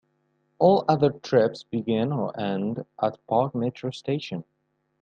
All 0.57 0.83
other 0.89 1.11
trips 1.11 1.61
begin 1.61 2.11
or 2.11 2.35
end 2.39 2.83
at 3.03 3.23
Parc 3.27 3.53
Metro 3.53 3.91
station. 3.91 4.43